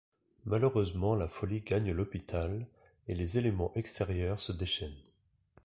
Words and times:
Malheureusement 0.45 1.13
la 1.13 1.27
folie 1.27 1.61
gagne 1.61 1.91
l'hôpital, 1.91 2.65
et 3.07 3.13
les 3.13 3.37
éléments 3.37 3.71
extérieurs 3.75 4.39
se 4.39 4.51
déchainent. 4.51 5.03